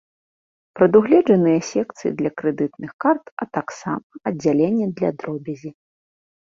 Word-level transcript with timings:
Прадугледжаныя 0.79 1.59
секцыі 1.71 2.11
для 2.21 2.31
крэдытных 2.43 2.91
карт, 3.07 3.23
а 3.45 3.49
таксама 3.59 4.05
аддзяленне 4.33 4.93
для 5.01 5.09
дробязі. 5.23 5.71